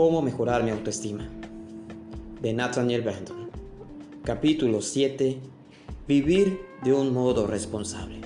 Cómo 0.00 0.22
mejorar 0.22 0.64
mi 0.64 0.70
autoestima. 0.70 1.28
De 2.40 2.54
Nathaniel 2.54 3.02
Brandon. 3.02 3.50
Capítulo 4.24 4.80
7. 4.80 5.38
Vivir 6.08 6.58
de 6.82 6.94
un 6.94 7.12
modo 7.12 7.46
responsable. 7.46 8.22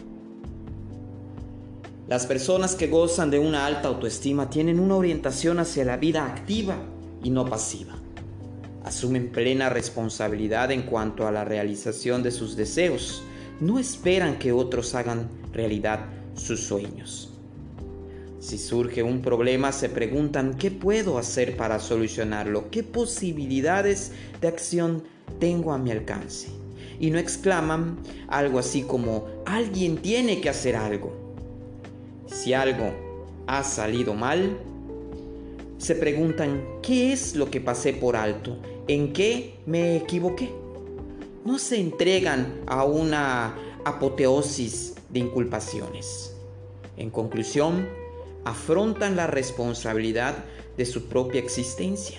Las 2.06 2.26
personas 2.26 2.76
que 2.76 2.86
gozan 2.86 3.32
de 3.32 3.40
una 3.40 3.66
alta 3.66 3.88
autoestima 3.88 4.48
tienen 4.48 4.78
una 4.78 4.94
orientación 4.94 5.58
hacia 5.58 5.84
la 5.84 5.96
vida 5.96 6.24
activa 6.24 6.76
y 7.24 7.30
no 7.30 7.44
pasiva. 7.44 7.94
Asumen 8.84 9.32
plena 9.32 9.68
responsabilidad 9.68 10.70
en 10.70 10.82
cuanto 10.82 11.26
a 11.26 11.32
la 11.32 11.44
realización 11.44 12.22
de 12.22 12.30
sus 12.30 12.54
deseos. 12.54 13.24
No 13.58 13.80
esperan 13.80 14.38
que 14.38 14.52
otros 14.52 14.94
hagan 14.94 15.28
realidad 15.52 16.06
sus 16.36 16.60
sueños. 16.60 17.33
Si 18.44 18.58
surge 18.58 19.02
un 19.02 19.22
problema 19.22 19.72
se 19.72 19.88
preguntan 19.88 20.58
qué 20.58 20.70
puedo 20.70 21.16
hacer 21.16 21.56
para 21.56 21.78
solucionarlo, 21.78 22.70
qué 22.70 22.82
posibilidades 22.82 24.12
de 24.38 24.48
acción 24.48 25.02
tengo 25.40 25.72
a 25.72 25.78
mi 25.78 25.90
alcance. 25.90 26.48
Y 27.00 27.08
no 27.10 27.18
exclaman 27.18 28.00
algo 28.28 28.58
así 28.58 28.82
como 28.82 29.28
alguien 29.46 29.96
tiene 29.96 30.42
que 30.42 30.50
hacer 30.50 30.76
algo. 30.76 31.10
Si 32.26 32.52
algo 32.52 32.92
ha 33.46 33.64
salido 33.64 34.12
mal, 34.12 34.58
se 35.78 35.94
preguntan 35.94 36.62
qué 36.82 37.14
es 37.14 37.36
lo 37.36 37.50
que 37.50 37.62
pasé 37.62 37.94
por 37.94 38.14
alto, 38.14 38.58
en 38.88 39.14
qué 39.14 39.54
me 39.64 39.96
equivoqué. 39.96 40.50
No 41.46 41.58
se 41.58 41.80
entregan 41.80 42.60
a 42.66 42.84
una 42.84 43.56
apoteosis 43.86 44.96
de 45.08 45.20
inculpaciones. 45.20 46.36
En 46.98 47.08
conclusión, 47.08 48.03
afrontan 48.44 49.16
la 49.16 49.26
responsabilidad 49.26 50.44
de 50.76 50.86
su 50.86 51.08
propia 51.08 51.40
existencia. 51.40 52.18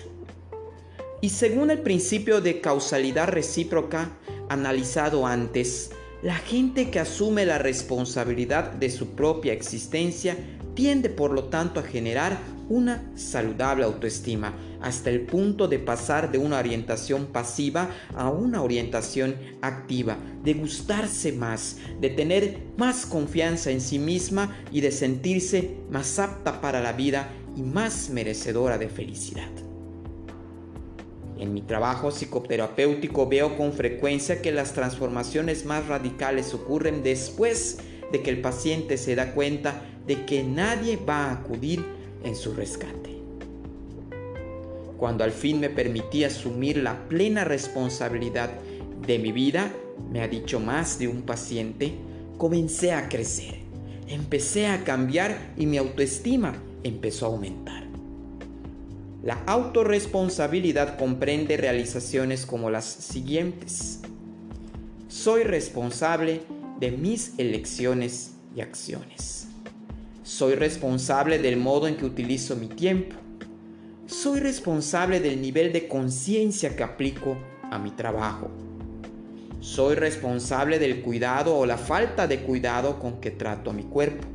Y 1.20 1.30
según 1.30 1.70
el 1.70 1.80
principio 1.80 2.40
de 2.40 2.60
causalidad 2.60 3.28
recíproca 3.28 4.10
analizado 4.48 5.26
antes, 5.26 5.90
la 6.22 6.36
gente 6.36 6.90
que 6.90 7.00
asume 7.00 7.46
la 7.46 7.58
responsabilidad 7.58 8.72
de 8.72 8.90
su 8.90 9.10
propia 9.10 9.52
existencia 9.52 10.36
tiende 10.74 11.08
por 11.08 11.32
lo 11.32 11.44
tanto 11.44 11.80
a 11.80 11.82
generar 11.82 12.38
una 12.68 13.10
saludable 13.14 13.84
autoestima 13.84 14.54
hasta 14.80 15.10
el 15.10 15.22
punto 15.22 15.68
de 15.68 15.78
pasar 15.78 16.30
de 16.30 16.38
una 16.38 16.58
orientación 16.58 17.26
pasiva 17.26 17.90
a 18.14 18.30
una 18.30 18.62
orientación 18.62 19.36
activa, 19.62 20.16
de 20.42 20.54
gustarse 20.54 21.32
más, 21.32 21.78
de 22.00 22.10
tener 22.10 22.58
más 22.76 23.06
confianza 23.06 23.70
en 23.70 23.80
sí 23.80 23.98
misma 23.98 24.56
y 24.72 24.80
de 24.80 24.92
sentirse 24.92 25.76
más 25.90 26.18
apta 26.18 26.60
para 26.60 26.80
la 26.80 26.92
vida 26.92 27.28
y 27.56 27.62
más 27.62 28.10
merecedora 28.10 28.78
de 28.78 28.88
felicidad. 28.88 29.50
En 31.38 31.52
mi 31.52 31.60
trabajo 31.60 32.10
psicoterapéutico 32.10 33.28
veo 33.28 33.56
con 33.56 33.72
frecuencia 33.72 34.40
que 34.40 34.52
las 34.52 34.72
transformaciones 34.72 35.66
más 35.66 35.86
radicales 35.86 36.54
ocurren 36.54 37.02
después 37.02 37.78
de 38.10 38.22
que 38.22 38.30
el 38.30 38.40
paciente 38.40 38.96
se 38.96 39.14
da 39.14 39.32
cuenta 39.32 39.82
de 40.06 40.24
que 40.24 40.42
nadie 40.44 40.96
va 40.96 41.26
a 41.26 41.32
acudir 41.32 41.84
en 42.26 42.36
su 42.36 42.52
rescate. 42.52 43.16
Cuando 44.98 45.24
al 45.24 45.32
fin 45.32 45.60
me 45.60 45.70
permití 45.70 46.24
asumir 46.24 46.78
la 46.78 47.08
plena 47.08 47.44
responsabilidad 47.44 48.50
de 49.06 49.18
mi 49.18 49.30
vida, 49.32 49.72
me 50.10 50.20
ha 50.20 50.28
dicho 50.28 50.58
más 50.58 50.98
de 50.98 51.08
un 51.08 51.22
paciente, 51.22 51.92
comencé 52.38 52.92
a 52.92 53.08
crecer, 53.08 53.60
empecé 54.08 54.66
a 54.66 54.84
cambiar 54.84 55.52
y 55.56 55.66
mi 55.66 55.76
autoestima 55.76 56.54
empezó 56.82 57.26
a 57.26 57.28
aumentar. 57.28 57.84
La 59.22 59.42
autorresponsabilidad 59.46 60.98
comprende 60.98 61.56
realizaciones 61.56 62.46
como 62.46 62.70
las 62.70 62.84
siguientes. 62.84 64.00
Soy 65.08 65.42
responsable 65.42 66.42
de 66.78 66.92
mis 66.92 67.38
elecciones 67.38 68.32
y 68.54 68.60
acciones. 68.60 69.48
Soy 70.26 70.56
responsable 70.56 71.38
del 71.38 71.56
modo 71.56 71.86
en 71.86 71.96
que 71.96 72.04
utilizo 72.04 72.56
mi 72.56 72.66
tiempo. 72.66 73.14
Soy 74.06 74.40
responsable 74.40 75.20
del 75.20 75.40
nivel 75.40 75.72
de 75.72 75.86
conciencia 75.86 76.74
que 76.74 76.82
aplico 76.82 77.38
a 77.70 77.78
mi 77.78 77.92
trabajo. 77.92 78.50
Soy 79.60 79.94
responsable 79.94 80.80
del 80.80 81.00
cuidado 81.00 81.56
o 81.56 81.64
la 81.64 81.78
falta 81.78 82.26
de 82.26 82.40
cuidado 82.40 82.98
con 82.98 83.20
que 83.20 83.30
trato 83.30 83.70
a 83.70 83.72
mi 83.72 83.84
cuerpo. 83.84 84.26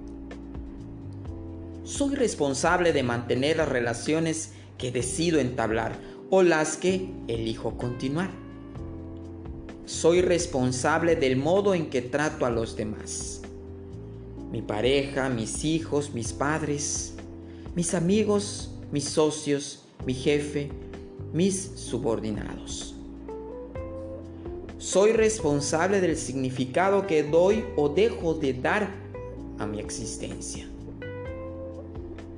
Soy 1.84 2.16
responsable 2.16 2.94
de 2.94 3.03
mantener 3.03 3.57
las 3.57 3.68
relaciones 3.68 4.53
que 4.78 4.94
decido 4.94 5.41
entablar 5.41 6.00
o 6.30 6.41
las 6.41 6.78
que 6.78 7.09
elijo 7.28 7.75
continuar. 7.75 8.30
Soy 9.84 10.22
responsable 10.22 11.18
del 11.18 11.35
modo 11.35 11.74
en 11.75 11.90
que 11.90 12.01
trato 12.01 12.46
a 12.46 12.50
los 12.50 12.78
demás. 12.78 13.41
Mi 14.51 14.62
pareja, 14.62 15.29
mis 15.29 15.63
hijos, 15.63 16.13
mis 16.13 16.34
padres, 16.34 17.13
mis 17.73 17.94
amigos, 17.94 18.69
mis 18.91 19.06
socios, 19.06 19.85
mi 20.06 20.13
jefe, 20.13 20.69
mis 21.31 21.72
subordinados. 21.75 22.94
Soy 24.78 25.13
responsable 25.13 26.01
del 26.01 26.17
significado 26.17 27.07
que 27.07 27.23
doy 27.23 27.63
o 27.78 27.88
dejo 27.88 28.34
de 28.34 28.53
dar 28.53 28.89
a 29.57 29.66
mi 29.66 29.79
existencia. 29.79 30.68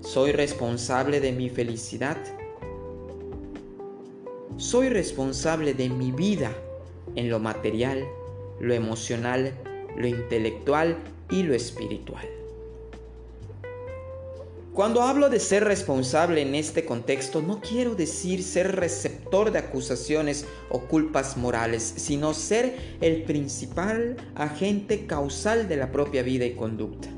Soy 0.01 0.33
responsable 0.33 1.19
de 1.19 1.31
mi 1.31 1.49
felicidad. 1.49 2.17
Soy 4.57 4.89
responsable 4.89 5.73
de 5.73 5.89
mi 5.89 6.11
vida 6.11 6.51
en 7.15 7.29
lo 7.29 7.39
material, 7.39 8.05
lo 8.59 8.75
emocional, 8.75 9.57
lo 9.97 10.05
intelectual 10.05 10.97
y 11.33 11.43
lo 11.43 11.55
espiritual. 11.55 12.25
Cuando 14.71 15.01
hablo 15.01 15.29
de 15.29 15.39
ser 15.39 15.63
responsable 15.63 16.41
en 16.41 16.55
este 16.55 16.85
contexto, 16.85 17.41
no 17.41 17.59
quiero 17.59 17.95
decir 17.95 18.43
ser 18.43 18.75
receptor 18.75 19.51
de 19.51 19.59
acusaciones 19.59 20.45
o 20.69 20.81
culpas 20.81 21.37
morales, 21.37 21.93
sino 21.97 22.33
ser 22.33 22.77
el 23.01 23.23
principal 23.23 24.17
agente 24.35 25.05
causal 25.05 25.67
de 25.67 25.77
la 25.77 25.91
propia 25.91 26.23
vida 26.23 26.45
y 26.45 26.53
conducta 26.53 27.09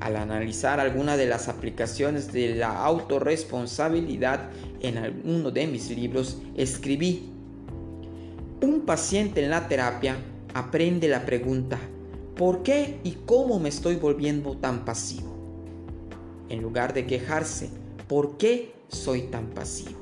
al 0.00 0.16
analizar 0.16 0.80
alguna 0.80 1.16
de 1.16 1.24
las 1.24 1.48
aplicaciones 1.48 2.30
de 2.30 2.56
la 2.56 2.84
autorresponsabilidad 2.84 4.50
en 4.82 4.98
alguno 4.98 5.50
de 5.50 5.66
mis 5.66 5.88
libros, 5.88 6.42
escribí, 6.56 7.30
un 8.60 8.82
paciente 8.82 9.42
en 9.42 9.48
la 9.48 9.66
terapia 9.66 10.16
aprende 10.52 11.08
la 11.08 11.24
pregunta, 11.24 11.78
¿por 12.36 12.62
qué 12.62 12.98
y 13.04 13.12
cómo 13.26 13.60
me 13.60 13.68
estoy 13.68 13.96
volviendo 13.96 14.56
tan 14.56 14.84
pasivo? 14.84 15.32
En 16.48 16.62
lugar 16.62 16.92
de 16.92 17.06
quejarse, 17.06 17.70
¿por 18.08 18.36
qué 18.36 18.72
soy 18.88 19.22
tan 19.22 19.46
pasivo? 19.50 19.98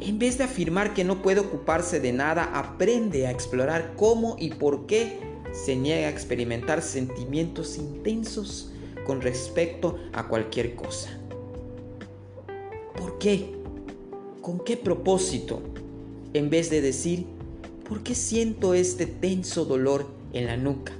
En 0.00 0.18
vez 0.18 0.38
de 0.38 0.44
afirmar 0.44 0.94
que 0.94 1.04
no 1.04 1.22
puede 1.22 1.40
ocuparse 1.40 2.00
de 2.00 2.12
nada, 2.12 2.50
aprende 2.54 3.26
a 3.26 3.30
explorar 3.30 3.94
cómo 3.96 4.36
y 4.38 4.50
por 4.50 4.86
qué 4.86 5.18
se 5.52 5.76
niega 5.76 6.08
a 6.08 6.10
experimentar 6.10 6.82
sentimientos 6.82 7.78
intensos 7.78 8.72
con 9.06 9.22
respecto 9.22 9.98
a 10.12 10.28
cualquier 10.28 10.74
cosa. 10.74 11.18
¿Por 12.96 13.18
qué? 13.18 13.54
¿Con 14.42 14.58
qué 14.60 14.76
propósito? 14.76 15.62
En 16.34 16.50
vez 16.50 16.68
de 16.70 16.82
decir, 16.82 17.24
¿por 17.88 18.02
qué 18.02 18.14
siento 18.14 18.74
este 18.74 19.06
tenso 19.06 19.64
dolor 19.64 20.06
en 20.32 20.46
la 20.46 20.56
nuca? 20.56 20.92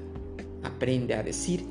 Aprende 0.66 1.14
a 1.14 1.22
decir, 1.22 1.64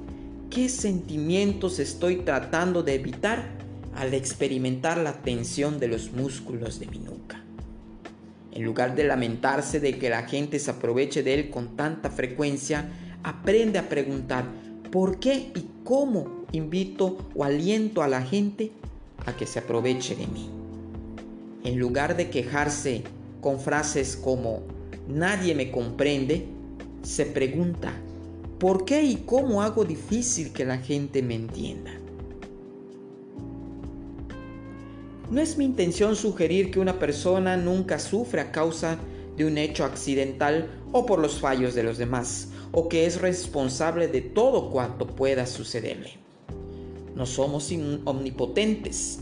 ¿qué 0.50 0.69
sentimientos 0.69 1.80
estoy 1.80 2.18
tratando 2.18 2.81
de 2.81 2.95
evitar 2.95 3.50
al 3.95 4.13
experimentar 4.13 4.97
la 4.97 5.21
tensión 5.21 5.80
de 5.80 5.88
los 5.88 6.12
músculos 6.12 6.80
de 6.80 6.88
mi 6.88 7.00
nuca? 7.00 7.44
En 8.51 8.63
lugar 8.63 8.95
de 8.95 9.03
lamentarse 9.03 9.80
de 9.80 9.97
que 9.97 10.09
la 10.09 10.24
gente 10.24 10.59
se 10.59 10.71
aproveche 10.71 11.24
de 11.24 11.33
él 11.33 11.50
con 11.50 11.75
tanta 11.75 12.09
frecuencia, 12.09 12.89
aprende 13.24 13.80
a 13.80 13.89
preguntar, 13.89 14.45
¿Por 14.95 15.19
qué 15.19 15.51
y 15.53 15.65
cómo 15.83 16.45
invito 16.53 17.18
o 17.36 17.44
aliento 17.44 18.01
a 18.01 18.07
la 18.07 18.21
gente 18.21 18.71
a 19.25 19.36
que 19.36 19.45
se 19.45 19.59
aproveche 19.59 20.15
de 20.15 20.25
mí? 20.25 20.50
En 21.65 21.77
lugar 21.77 22.15
de 22.15 22.30
quejarse 22.30 23.03
con 23.41 23.59
frases 23.59 24.15
como 24.15 24.62
nadie 25.09 25.53
me 25.53 25.69
comprende, 25.69 26.45
se 27.03 27.25
pregunta, 27.25 27.91
¿por 28.60 28.86
qué 28.86 29.04
y 29.04 29.18
cómo 29.25 29.62
hago 29.62 29.86
difícil 29.86 30.54
que 30.54 30.66
la 30.66 30.78
gente 30.78 31.22
me 31.22 31.36
entienda? 31.36 31.92
No 35.30 35.42
es 35.42 35.57
mi 35.57 35.66
intención 35.66 36.16
sugerir 36.16 36.72
que 36.72 36.80
una 36.80 37.00
persona 37.00 37.57
nunca 37.57 38.00
sufre 38.00 38.42
a 38.42 38.52
causa 38.52 38.98
de 39.36 39.46
un 39.46 39.57
hecho 39.57 39.84
accidental 39.84 40.69
o 40.92 41.06
por 41.06 41.19
los 41.19 41.40
fallos 41.40 41.74
de 41.74 41.84
los 41.84 41.98
demás 41.98 42.50
o 42.72 42.90
que 42.90 43.06
es 43.06 43.22
responsable 43.22 44.07
de 44.07 44.22
todo 44.22 44.69
cuanto 44.69 45.08
pueda 45.08 45.46
sucederle. 45.46 46.18
No 47.16 47.25
somos 47.25 47.72
omnipotentes. 48.04 49.19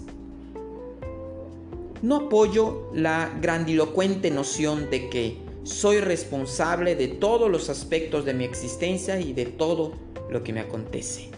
no 2.01 2.15
apoyo 2.17 2.89
la 2.93 3.31
grandilocuente 3.41 4.29
noción 4.29 4.89
de 4.89 5.09
que 5.09 5.37
soy 5.63 6.01
responsable 6.01 6.95
de 6.95 7.07
todos 7.07 7.49
los 7.49 7.69
aspectos 7.69 8.25
de 8.25 8.33
mi 8.33 8.43
existencia 8.43 9.19
y 9.19 9.33
de 9.33 9.45
todo 9.45 9.93
lo 10.29 10.43
que 10.43 10.51
me 10.51 10.59
acontece. 10.59 11.29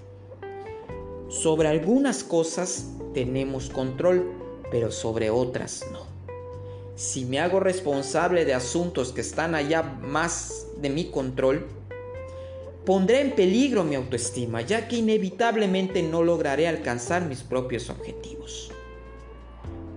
Sobre 1.29 1.67
algunas 1.67 2.23
cosas 2.23 2.91
tenemos 3.13 3.69
control, 3.69 4.31
pero 4.71 4.91
sobre 4.91 5.29
otras 5.29 5.85
no. 5.91 6.05
Si 6.95 7.25
me 7.25 7.39
hago 7.39 7.59
responsable 7.59 8.45
de 8.45 8.53
asuntos 8.53 9.11
que 9.11 9.21
están 9.21 9.53
allá 9.53 9.83
más 9.83 10.67
de 10.77 10.89
mi 10.89 11.11
control, 11.11 11.67
pondré 12.85 13.21
en 13.21 13.31
peligro 13.31 13.83
mi 13.83 13.95
autoestima, 13.95 14.61
ya 14.61 14.87
que 14.87 14.97
inevitablemente 14.97 16.01
no 16.03 16.23
lograré 16.23 16.67
alcanzar 16.67 17.25
mis 17.25 17.43
propios 17.43 17.89
objetivos. 17.89 18.71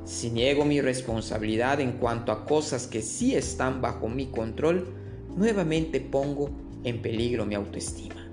Si 0.08 0.30
niego 0.30 0.64
mi 0.64 0.80
responsabilidad 0.80 1.82
en 1.82 1.92
cuanto 1.92 2.32
a 2.32 2.46
cosas 2.46 2.86
que 2.86 3.02
sí 3.02 3.34
están 3.34 3.82
bajo 3.82 4.08
mi 4.08 4.28
control, 4.28 4.88
nuevamente 5.36 6.00
pongo 6.00 6.48
en 6.82 7.02
peligro 7.02 7.44
mi 7.44 7.54
autoestima. 7.54 8.26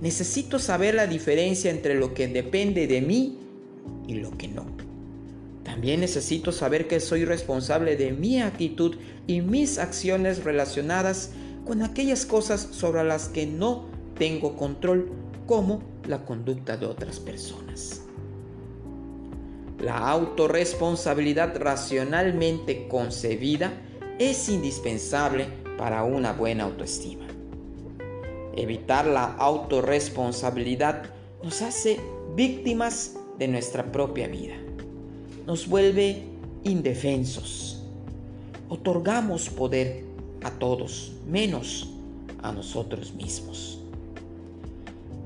Necesito 0.00 0.58
saber 0.58 0.96
la 0.96 1.06
diferencia 1.06 1.70
entre 1.70 1.94
lo 1.94 2.14
que 2.14 2.26
depende 2.26 2.88
de 2.88 3.00
mí 3.00 3.38
y 4.08 4.14
lo 4.14 4.36
que 4.36 4.48
no. 4.48 4.66
También 5.62 6.00
necesito 6.00 6.50
saber 6.50 6.88
que 6.88 6.98
soy 6.98 7.24
responsable 7.24 7.96
de 7.96 8.10
mi 8.10 8.40
actitud 8.40 8.96
y 9.28 9.40
mis 9.40 9.78
acciones 9.78 10.42
relacionadas 10.42 11.30
con 11.64 11.82
aquellas 11.82 12.26
cosas 12.26 12.60
sobre 12.72 13.04
las 13.04 13.28
que 13.28 13.46
no 13.46 13.84
tengo 14.18 14.56
control, 14.56 15.12
como 15.46 15.80
la 16.08 16.24
conducta 16.24 16.76
de 16.76 16.86
otras 16.86 17.20
personas. 17.20 18.03
La 19.84 19.98
autorresponsabilidad 19.98 21.58
racionalmente 21.58 22.88
concebida 22.88 23.70
es 24.18 24.48
indispensable 24.48 25.46
para 25.76 26.04
una 26.04 26.32
buena 26.32 26.64
autoestima. 26.64 27.26
Evitar 28.56 29.04
la 29.04 29.34
autorresponsabilidad 29.34 31.02
nos 31.42 31.60
hace 31.60 32.00
víctimas 32.34 33.16
de 33.38 33.46
nuestra 33.46 33.92
propia 33.92 34.26
vida. 34.26 34.54
Nos 35.46 35.68
vuelve 35.68 36.22
indefensos. 36.62 37.84
Otorgamos 38.70 39.50
poder 39.50 40.02
a 40.44 40.50
todos, 40.52 41.12
menos 41.26 41.90
a 42.42 42.52
nosotros 42.52 43.12
mismos. 43.12 43.80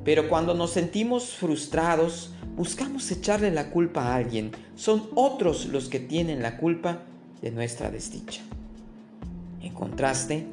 Pero 0.05 0.29
cuando 0.29 0.53
nos 0.53 0.73
sentimos 0.73 1.31
frustrados, 1.31 2.33
buscamos 2.59 3.09
echarle 3.13 3.53
la 3.53 3.71
culpa 3.71 4.03
a 4.03 4.17
alguien. 4.17 4.51
Son 4.75 5.05
otros 5.15 5.67
los 5.67 5.89
que 5.89 6.01
tienen 6.01 6.43
la 6.43 6.57
culpa 6.57 7.03
de 7.41 7.53
nuestra 7.53 7.89
desdicha. 7.89 8.43
En 9.63 9.73
contraste, 9.73 10.45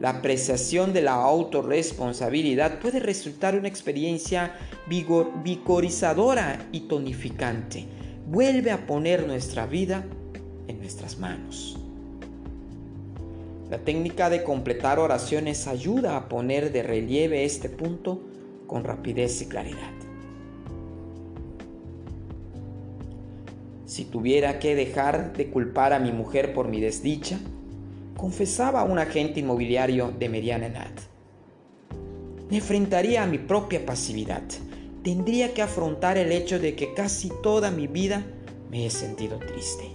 la 0.00 0.08
apreciación 0.08 0.94
de 0.94 1.02
la 1.02 1.12
autorresponsabilidad 1.12 2.80
puede 2.80 3.00
resultar 3.00 3.54
una 3.54 3.68
experiencia 3.68 4.54
vigorizadora 4.86 6.66
y 6.72 6.80
tonificante. 6.80 7.84
Vuelve 8.26 8.70
a 8.70 8.86
poner 8.86 9.26
nuestra 9.26 9.66
vida 9.66 10.06
en 10.68 10.78
nuestras 10.78 11.18
manos. 11.18 11.78
La 13.70 13.76
técnica 13.76 14.30
de 14.30 14.42
completar 14.42 14.98
oraciones 14.98 15.66
ayuda 15.66 16.16
a 16.16 16.30
poner 16.30 16.72
de 16.72 16.82
relieve 16.82 17.44
este 17.44 17.68
punto 17.68 18.22
con 18.66 18.84
rapidez 18.84 19.42
y 19.42 19.46
claridad. 19.46 20.01
Si 23.84 24.04
tuviera 24.04 24.58
que 24.58 24.74
dejar 24.74 25.32
de 25.32 25.48
culpar 25.48 25.92
a 25.92 25.98
mi 25.98 26.12
mujer 26.12 26.54
por 26.54 26.68
mi 26.68 26.80
desdicha, 26.80 27.38
confesaba 28.16 28.80
a 28.80 28.84
un 28.84 28.98
agente 28.98 29.40
inmobiliario 29.40 30.12
de 30.16 30.28
mediana 30.28 30.66
edad. 30.66 30.92
Me 32.50 32.58
enfrentaría 32.58 33.22
a 33.22 33.26
mi 33.26 33.38
propia 33.38 33.84
pasividad. 33.84 34.42
Tendría 35.02 35.52
que 35.52 35.62
afrontar 35.62 36.16
el 36.16 36.30
hecho 36.30 36.58
de 36.58 36.76
que 36.76 36.94
casi 36.94 37.30
toda 37.42 37.70
mi 37.70 37.86
vida 37.86 38.24
me 38.70 38.86
he 38.86 38.90
sentido 38.90 39.38
triste. 39.38 39.90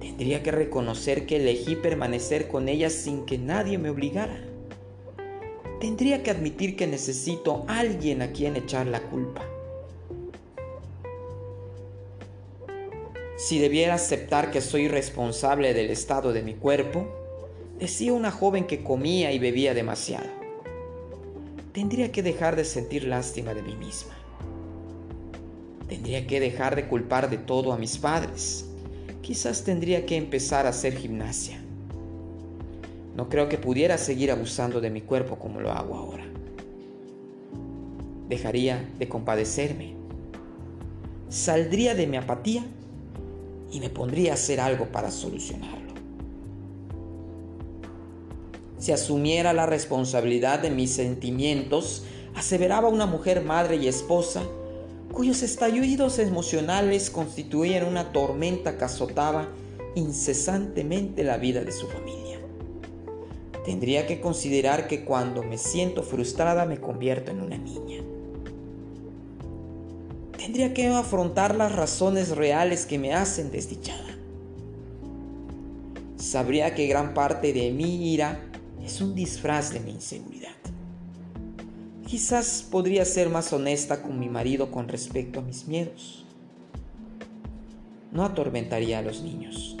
Tendría 0.00 0.42
que 0.42 0.50
reconocer 0.50 1.26
que 1.26 1.36
elegí 1.36 1.76
permanecer 1.76 2.48
con 2.48 2.68
ella 2.68 2.88
sin 2.88 3.26
que 3.26 3.38
nadie 3.38 3.76
me 3.76 3.90
obligara. 3.90 4.40
Tendría 5.80 6.22
que 6.22 6.30
admitir 6.30 6.74
que 6.74 6.86
necesito 6.86 7.66
a 7.68 7.80
alguien 7.80 8.22
a 8.22 8.32
quien 8.32 8.56
echar 8.56 8.86
la 8.86 9.02
culpa. 9.02 9.42
Si 13.36 13.58
debiera 13.58 13.94
aceptar 13.94 14.50
que 14.50 14.62
soy 14.62 14.88
responsable 14.88 15.74
del 15.74 15.90
estado 15.90 16.32
de 16.32 16.42
mi 16.42 16.54
cuerpo, 16.54 17.06
decía 17.78 18.14
una 18.14 18.30
joven 18.30 18.66
que 18.66 18.82
comía 18.82 19.30
y 19.30 19.38
bebía 19.38 19.74
demasiado. 19.74 20.28
Tendría 21.72 22.10
que 22.10 22.22
dejar 22.22 22.56
de 22.56 22.64
sentir 22.64 23.04
lástima 23.04 23.52
de 23.52 23.60
mí 23.60 23.76
misma. 23.76 24.14
Tendría 25.86 26.26
que 26.26 26.40
dejar 26.40 26.76
de 26.76 26.88
culpar 26.88 27.28
de 27.28 27.36
todo 27.36 27.74
a 27.74 27.78
mis 27.78 27.98
padres. 27.98 28.64
Quizás 29.20 29.64
tendría 29.64 30.06
que 30.06 30.16
empezar 30.16 30.64
a 30.64 30.70
hacer 30.70 30.96
gimnasia. 30.96 31.60
No 33.14 33.28
creo 33.28 33.50
que 33.50 33.58
pudiera 33.58 33.98
seguir 33.98 34.30
abusando 34.30 34.80
de 34.80 34.88
mi 34.88 35.02
cuerpo 35.02 35.38
como 35.38 35.60
lo 35.60 35.72
hago 35.72 35.94
ahora. 35.94 36.24
Dejaría 38.30 38.88
de 38.98 39.08
compadecerme. 39.08 39.94
Saldría 41.28 41.94
de 41.94 42.06
mi 42.06 42.16
apatía 42.16 42.64
y 43.70 43.80
me 43.80 43.90
pondría 43.90 44.32
a 44.32 44.34
hacer 44.34 44.60
algo 44.60 44.86
para 44.86 45.10
solucionarlo. 45.10 45.94
Si 48.78 48.92
asumiera 48.92 49.52
la 49.52 49.66
responsabilidad 49.66 50.60
de 50.60 50.70
mis 50.70 50.92
sentimientos, 50.92 52.04
aseveraba 52.34 52.88
una 52.88 53.06
mujer 53.06 53.42
madre 53.42 53.76
y 53.76 53.88
esposa, 53.88 54.42
cuyos 55.12 55.42
estallidos 55.42 56.18
emocionales 56.18 57.10
constituían 57.10 57.86
una 57.86 58.12
tormenta 58.12 58.76
que 58.76 58.84
azotaba 58.84 59.48
incesantemente 59.94 61.24
la 61.24 61.38
vida 61.38 61.64
de 61.64 61.72
su 61.72 61.86
familia. 61.86 62.38
Tendría 63.64 64.06
que 64.06 64.20
considerar 64.20 64.86
que 64.86 65.04
cuando 65.04 65.42
me 65.42 65.58
siento 65.58 66.02
frustrada 66.02 66.66
me 66.66 66.78
convierto 66.78 67.30
en 67.30 67.40
una 67.40 67.56
niña 67.56 68.04
tendría 70.46 70.72
que 70.72 70.86
afrontar 70.86 71.56
las 71.56 71.74
razones 71.74 72.28
reales 72.28 72.86
que 72.86 73.00
me 73.00 73.12
hacen 73.12 73.50
desdichada. 73.50 74.16
Sabría 76.18 76.72
que 76.72 76.86
gran 76.86 77.14
parte 77.14 77.52
de 77.52 77.72
mi 77.72 78.12
ira 78.12 78.48
es 78.80 79.00
un 79.00 79.16
disfraz 79.16 79.72
de 79.72 79.80
mi 79.80 79.90
inseguridad. 79.90 80.54
Quizás 82.06 82.64
podría 82.70 83.04
ser 83.04 83.28
más 83.28 83.52
honesta 83.52 84.04
con 84.04 84.20
mi 84.20 84.28
marido 84.28 84.70
con 84.70 84.86
respecto 84.86 85.40
a 85.40 85.42
mis 85.42 85.66
miedos. 85.66 86.24
No 88.12 88.24
atormentaría 88.24 89.00
a 89.00 89.02
los 89.02 89.22
niños. 89.22 89.76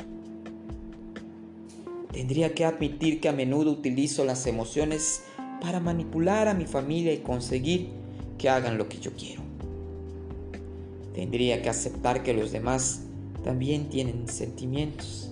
Tendría 2.10 2.54
que 2.54 2.64
admitir 2.64 3.20
que 3.20 3.28
a 3.28 3.32
menudo 3.32 3.70
utilizo 3.70 4.24
las 4.24 4.44
emociones 4.48 5.22
para 5.60 5.78
manipular 5.78 6.48
a 6.48 6.54
mi 6.54 6.66
familia 6.66 7.12
y 7.12 7.18
conseguir 7.18 7.90
que 8.36 8.48
hagan 8.48 8.78
lo 8.78 8.88
que 8.88 8.98
yo 8.98 9.12
quiero. 9.12 9.45
Tendría 11.16 11.62
que 11.62 11.70
aceptar 11.70 12.22
que 12.22 12.34
los 12.34 12.52
demás 12.52 13.00
también 13.42 13.88
tienen 13.88 14.28
sentimientos. 14.28 15.30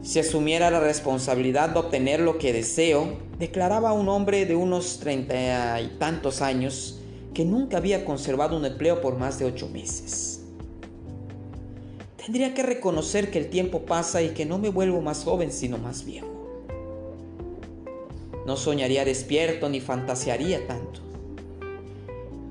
Si 0.00 0.18
asumiera 0.18 0.70
la 0.70 0.80
responsabilidad 0.80 1.68
de 1.68 1.78
obtener 1.78 2.20
lo 2.20 2.38
que 2.38 2.54
deseo, 2.54 3.18
declaraba 3.38 3.92
un 3.92 4.08
hombre 4.08 4.46
de 4.46 4.56
unos 4.56 4.98
treinta 4.98 5.78
y 5.82 5.88
tantos 5.98 6.40
años 6.40 7.00
que 7.34 7.44
nunca 7.44 7.76
había 7.76 8.06
conservado 8.06 8.56
un 8.56 8.64
empleo 8.64 9.02
por 9.02 9.18
más 9.18 9.38
de 9.38 9.44
ocho 9.44 9.68
meses. 9.68 10.40
Tendría 12.16 12.54
que 12.54 12.62
reconocer 12.62 13.30
que 13.30 13.38
el 13.38 13.50
tiempo 13.50 13.82
pasa 13.82 14.22
y 14.22 14.30
que 14.30 14.46
no 14.46 14.56
me 14.56 14.70
vuelvo 14.70 15.02
más 15.02 15.22
joven 15.22 15.52
sino 15.52 15.76
más 15.76 16.06
viejo. 16.06 16.28
No 18.46 18.56
soñaría 18.56 19.04
despierto 19.04 19.68
ni 19.68 19.80
fantasearía 19.80 20.66
tanto 20.66 21.09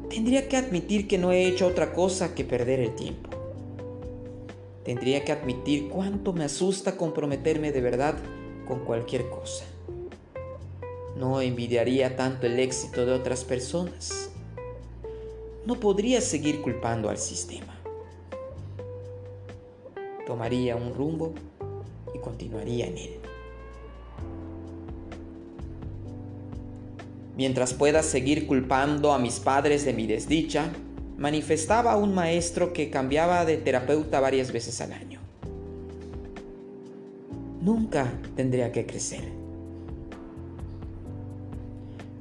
tendría 0.10 0.50
que 0.50 0.58
admitir 0.58 1.08
que 1.08 1.18
no 1.18 1.32
he 1.32 1.46
hecho 1.46 1.68
otra 1.68 1.94
cosa 1.94 2.34
que 2.34 2.44
perder 2.44 2.80
el 2.80 2.96
tiempo. 2.96 3.30
Tendría 4.84 5.24
que 5.24 5.32
admitir 5.32 5.88
cuánto 5.90 6.34
me 6.34 6.44
asusta 6.44 6.98
comprometerme 6.98 7.72
de 7.72 7.82
verdad 7.82 8.16
con 8.68 8.80
cualquier 8.86 9.30
cosa. 9.30 9.66
No 11.16 11.42
envidiaría 11.42 12.16
tanto 12.16 12.48
el 12.48 12.60
éxito 12.60 13.06
de 13.06 13.12
otras 13.12 13.44
personas. 13.44 14.32
No 15.66 15.80
podría 15.80 16.22
seguir 16.22 16.62
culpando 16.62 17.10
al 17.10 17.18
sistema. 17.18 17.76
Tomaría 20.26 20.76
un 20.76 20.94
rumbo 20.94 21.34
y 22.16 22.20
continuaría 22.20 22.88
en 22.88 22.98
él. 22.98 23.20
Mientras 27.40 27.74
pueda 27.74 28.04
seguir 28.04 28.48
culpando 28.48 29.14
a 29.14 29.18
mis 29.18 29.40
padres 29.40 29.86
de 29.86 29.94
mi 29.94 30.06
desdicha, 30.06 30.74
manifestaba 31.18 31.96
un 31.96 32.14
maestro 32.14 32.74
que 32.74 32.90
cambiaba 32.90 33.46
de 33.46 33.56
terapeuta 33.56 34.20
varias 34.20 34.52
veces 34.52 34.82
al 34.82 34.92
año. 34.92 35.22
Nunca 37.62 38.12
tendría 38.36 38.74
que 38.74 38.86
crecer. 38.86 39.24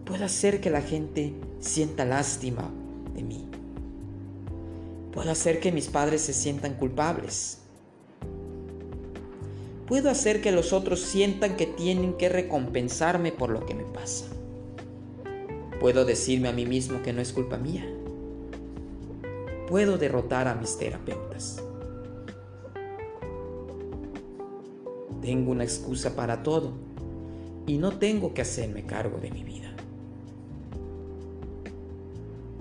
Puedo 0.04 0.24
hacer 0.24 0.60
que 0.60 0.70
la 0.70 0.82
gente 0.82 1.34
sienta 1.58 2.04
lástima 2.04 2.70
de 3.12 3.24
mí. 3.24 3.44
Puedo 5.12 5.32
hacer 5.32 5.58
que 5.58 5.72
mis 5.72 5.88
padres 5.88 6.20
se 6.20 6.32
sientan 6.32 6.74
culpables. 6.74 7.58
Puedo 9.88 10.10
hacer 10.10 10.40
que 10.40 10.52
los 10.52 10.72
otros 10.72 11.00
sientan 11.00 11.56
que 11.56 11.66
tienen 11.66 12.12
que 12.12 12.28
recompensarme 12.28 13.32
por 13.32 13.50
lo 13.50 13.66
que 13.66 13.74
me 13.74 13.82
pasa. 13.82 14.37
Puedo 15.80 16.04
decirme 16.04 16.48
a 16.48 16.52
mí 16.52 16.66
mismo 16.66 17.02
que 17.02 17.12
no 17.12 17.20
es 17.20 17.32
culpa 17.32 17.56
mía. 17.56 17.86
Puedo 19.68 19.96
derrotar 19.96 20.48
a 20.48 20.54
mis 20.54 20.76
terapeutas. 20.76 21.62
Tengo 25.22 25.52
una 25.52 25.64
excusa 25.64 26.16
para 26.16 26.42
todo 26.42 26.72
y 27.66 27.78
no 27.78 27.98
tengo 27.98 28.34
que 28.34 28.42
hacerme 28.42 28.86
cargo 28.86 29.18
de 29.18 29.30
mi 29.30 29.44
vida. 29.44 29.74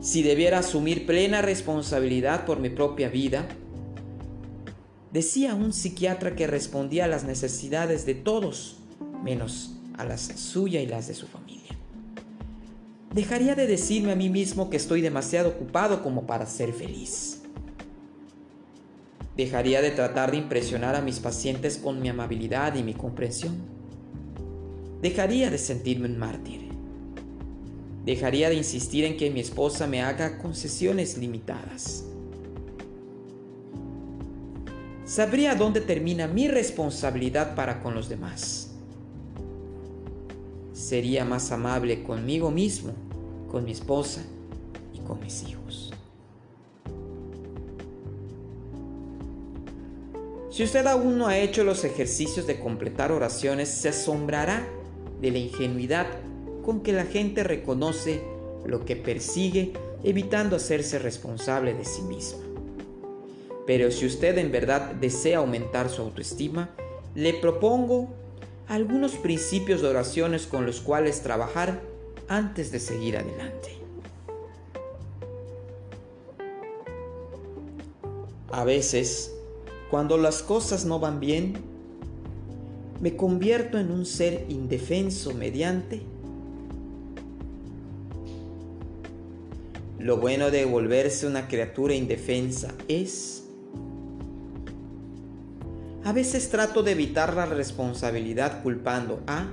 Si 0.01 0.21
debiera 0.21 0.59
asumir 0.59 1.05
plena 1.05 1.41
responsabilidad 1.41 2.45
por 2.45 2.59
mi 2.59 2.69
propia 2.69 3.09
vida, 3.09 3.47
decía 5.11 5.55
un 5.55 5.73
psiquiatra 5.73 6.35
que 6.35 6.45
respondía 6.45 7.05
a 7.05 7.07
las 7.07 7.23
necesidades 7.23 8.05
de 8.05 8.15
todos, 8.15 8.77
menos 9.23 9.73
a 9.97 10.05
las 10.05 10.21
suyas 10.21 10.83
y 10.83 10.87
las 10.87 11.07
de 11.07 11.13
su 11.15 11.25
familia. 11.25 11.36
Dejaría 13.13 13.55
de 13.55 13.67
decirme 13.67 14.11
a 14.11 14.15
mí 14.15 14.29
mismo 14.29 14.69
que 14.69 14.77
estoy 14.77 15.01
demasiado 15.01 15.49
ocupado 15.49 16.03
como 16.03 16.27
para 16.27 16.45
ser 16.45 16.73
feliz. 16.73 17.41
Dejaría 19.35 19.81
de 19.81 19.91
tratar 19.91 20.31
de 20.31 20.37
impresionar 20.37 20.95
a 20.95 21.01
mis 21.01 21.19
pacientes 21.19 21.77
con 21.77 22.01
mi 22.01 22.09
amabilidad 22.09 22.75
y 22.75 22.83
mi 22.83 22.93
comprensión. 22.93 23.55
Dejaría 25.01 25.51
de 25.51 25.57
sentirme 25.57 26.07
un 26.07 26.17
mártir. 26.17 26.69
Dejaría 28.03 28.49
de 28.49 28.55
insistir 28.55 29.05
en 29.05 29.15
que 29.15 29.29
mi 29.29 29.41
esposa 29.41 29.85
me 29.85 30.01
haga 30.01 30.37
concesiones 30.39 31.17
limitadas. 31.17 32.03
Sabría 35.05 35.55
dónde 35.55 35.81
termina 35.81 36.27
mi 36.27 36.47
responsabilidad 36.47 37.55
para 37.55 37.81
con 37.81 37.93
los 37.93 38.09
demás. 38.09 38.66
Sería 40.87 41.25
más 41.25 41.51
amable 41.51 42.01
conmigo 42.03 42.49
mismo 42.49 42.93
con 43.51 43.65
mi 43.65 43.73
esposa 43.73 44.23
y 44.93 44.99
con 44.99 45.19
mis 45.19 45.43
hijos. 45.43 45.91
Si 50.49 50.63
usted 50.63 50.87
aún 50.87 51.17
no 51.17 51.27
ha 51.27 51.37
hecho 51.37 51.65
los 51.65 51.83
ejercicios 51.83 52.47
de 52.47 52.61
completar 52.61 53.11
oraciones, 53.11 53.67
se 53.67 53.89
asombrará 53.89 54.65
de 55.19 55.31
la 55.31 55.39
ingenuidad 55.39 56.07
con 56.63 56.79
que 56.79 56.93
la 56.93 57.03
gente 57.03 57.43
reconoce 57.43 58.21
lo 58.65 58.85
que 58.85 58.95
persigue 58.95 59.73
evitando 60.05 60.55
hacerse 60.55 60.99
responsable 60.99 61.73
de 61.73 61.83
sí 61.83 62.01
misma. 62.03 62.45
Pero 63.65 63.91
si 63.91 64.05
usted 64.05 64.37
en 64.37 64.53
verdad 64.53 64.95
desea 64.95 65.39
aumentar 65.39 65.89
su 65.89 66.01
autoestima, 66.01 66.69
le 67.13 67.33
propongo 67.33 68.07
algunos 68.67 69.13
principios 69.13 69.81
de 69.81 69.87
oraciones 69.87 70.45
con 70.45 70.65
los 70.65 70.81
cuales 70.81 71.21
trabajar 71.21 71.81
antes 72.27 72.71
de 72.71 72.79
seguir 72.79 73.17
adelante. 73.17 73.77
A 78.51 78.63
veces, 78.63 79.33
cuando 79.89 80.17
las 80.17 80.41
cosas 80.41 80.85
no 80.85 80.99
van 80.99 81.19
bien, 81.19 81.53
me 82.99 83.15
convierto 83.15 83.77
en 83.77 83.91
un 83.91 84.05
ser 84.05 84.45
indefenso 84.49 85.33
mediante 85.33 86.01
Lo 90.07 90.17
bueno 90.17 90.51
de 90.51 90.63
volverse 90.65 91.25
una 91.25 91.47
criatura 91.47 91.93
indefensa 91.95 92.73
es... 92.87 93.46
A 96.17 96.19
veces 96.19 96.49
trato 96.49 96.81
de 96.81 96.93
evitar 96.93 97.35
la 97.35 97.45
responsabilidad 97.45 98.63
culpando 98.63 99.21
a. 99.27 99.45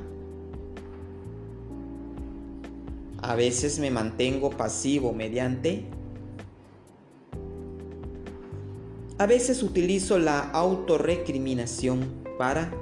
A 3.21 3.35
veces 3.35 3.79
me 3.79 3.91
mantengo 3.91 4.49
pasivo 4.49 5.13
mediante... 5.13 5.85
A 9.19 9.27
veces 9.27 9.63
utilizo 9.63 10.19
la 10.19 10.41
autorrecriminación 10.53 12.25
para... 12.39 12.73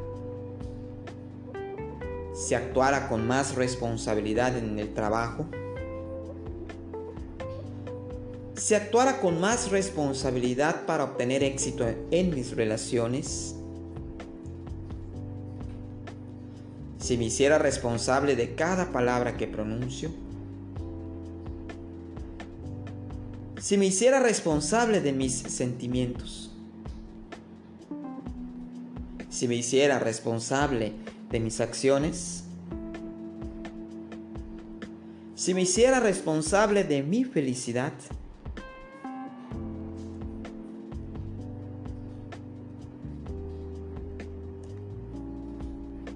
Si 2.35 2.55
actuara 2.55 3.09
con 3.09 3.27
más 3.27 3.57
responsabilidad 3.57 4.57
en 4.57 4.79
el 4.79 4.95
trabajo, 4.95 5.45
si 8.55 8.77
actuara 8.77 9.19
con 9.21 9.41
más 9.41 9.73
responsabilidad 9.73 10.87
para 10.87 11.03
obtener 11.03 11.43
éxito 11.43 11.85
en 12.13 12.33
mis 12.33 12.55
relaciones, 12.55 13.57
si 17.03 17.19
me 17.19 17.25
hiciera 17.25 17.59
responsable 17.59 18.37
de 18.37 18.55
cada 18.55 18.93
palabra 18.93 19.37
que 19.37 19.49
pronuncio, 19.49 20.11
si 23.59 23.77
me 23.77 23.87
hiciera 23.87 24.21
responsable 24.21 25.01
de 25.01 25.13
mis 25.13 25.33
sentimientos, 25.33 26.53
si 29.29 29.49
me 29.49 29.57
hiciera 29.57 29.99
responsable 29.99 30.93
de 31.29 31.41
mis 31.41 31.61
acciones, 31.61 32.45
si 35.35 35.55
me 35.55 35.63
hiciera 35.63 35.99
responsable 35.99 36.85
de 36.85 37.03
mi 37.03 37.25
felicidad, 37.25 37.93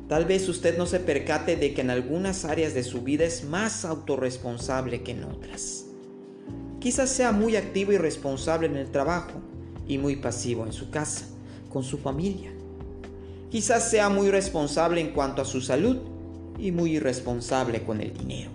Tal 0.09 0.25
vez 0.25 0.49
usted 0.49 0.79
no 0.79 0.87
se 0.87 1.01
percate 1.01 1.57
de 1.57 1.75
que 1.75 1.81
en 1.81 1.91
algunas 1.91 2.45
áreas 2.45 2.75
de 2.75 2.85
su 2.85 3.03
vida 3.03 3.25
es 3.25 3.45
más 3.45 3.85
autorresponsable 3.85 5.03
que 5.03 5.13
en 5.13 5.25
otras. 5.25 5.87
Quizás 6.79 7.11
sea 7.11 7.33
muy 7.33 7.57
activo 7.57 7.93
y 7.93 7.99
responsable 7.99 8.69
en 8.69 8.77
el 8.77 8.91
trabajo 8.93 9.41
y 9.89 9.99
muy 9.99 10.17
pasivo 10.17 10.65
en 10.65 10.73
su 10.73 10.91
casa, 10.91 11.27
con 11.73 11.83
su 11.83 11.99
familia. 11.99 12.53
Quizás 13.51 13.91
sea 13.91 14.09
muy 14.09 14.31
responsable 14.31 15.01
en 15.01 15.13
cuanto 15.13 15.43
a 15.43 15.45
su 15.45 15.61
salud 15.61 15.97
y 16.59 16.71
muy 16.71 16.97
irresponsable 16.97 17.83
con 17.83 18.01
el 18.01 18.13
dinero. 18.13 18.51